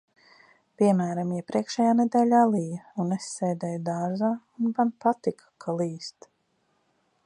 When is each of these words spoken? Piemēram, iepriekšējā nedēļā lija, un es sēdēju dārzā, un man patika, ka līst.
Piemēram, 0.81 1.33
iepriekšējā 1.39 1.91
nedēļā 1.99 2.41
lija, 2.55 2.79
un 3.05 3.15
es 3.19 3.29
sēdēju 3.37 3.85
dārzā, 3.91 4.35
un 4.61 4.75
man 4.81 4.97
patika, 5.07 5.51
ka 5.67 5.79
līst. 5.83 6.33